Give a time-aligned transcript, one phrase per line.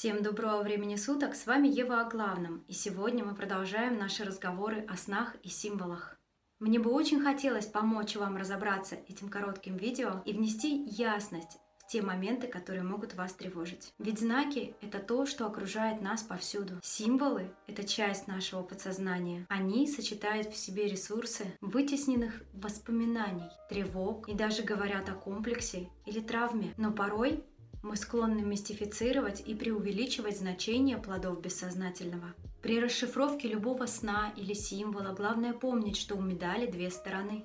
[0.00, 4.82] Всем доброго времени суток, с вами Ева о главном, и сегодня мы продолжаем наши разговоры
[4.88, 6.16] о снах и символах.
[6.58, 12.00] Мне бы очень хотелось помочь вам разобраться этим коротким видео и внести ясность в те
[12.00, 13.92] моменты, которые могут вас тревожить.
[13.98, 16.80] Ведь знаки— это то, что окружает нас повсюду.
[16.82, 19.44] Символы— это часть нашего подсознания.
[19.50, 26.72] Они сочетают в себе ресурсы вытесненных воспоминаний, тревог и даже говорят о комплексе или травме.
[26.78, 27.44] Но порой
[27.82, 32.34] мы склонны мистифицировать и преувеличивать значение плодов бессознательного.
[32.62, 37.44] При расшифровке любого сна или символа главное помнить, что у медали две стороны.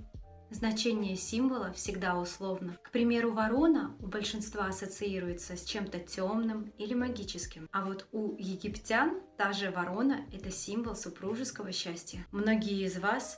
[0.51, 2.77] Значение символа всегда условно.
[2.83, 7.67] К примеру, ворона у большинства ассоциируется с чем-то темным или магическим.
[7.71, 12.25] А вот у египтян та же ворона– это символ супружеского счастья.
[12.31, 13.37] Многие из вас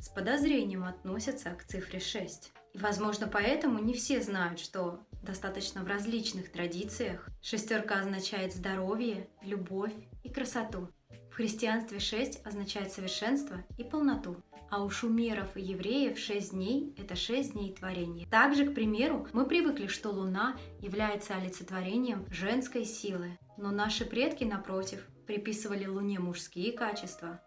[0.00, 2.52] с подозрением относятся к цифре 6.
[2.72, 7.28] И, возможно, поэтому не все знают, что достаточно в различных традициях.
[7.42, 10.88] Шестерка означает здоровье, любовь и красоту.
[11.30, 14.36] В христианстве шесть означает совершенство и полноту.
[14.70, 18.26] А у шумеров и евреев шесть дней– это шесть дней творения.
[18.28, 23.38] Также, к примеру, мы привыкли, что Луна является олицетворением женской силы.
[23.56, 27.40] Но наши предки, напротив, приписывали Луне мужские качества,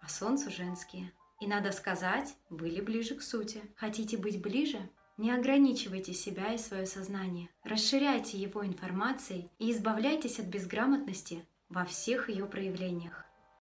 [0.00, 1.12] а Солнцу– женские.
[1.40, 3.62] И, надо сказать, были ближе к сути.
[3.76, 4.90] Хотите быть ближе?
[5.16, 7.48] Не ограничивайте себя и свое сознание.
[7.62, 13.27] Расширяйте его информацией и избавляйтесь от безграмотности во всех ее проявлениях.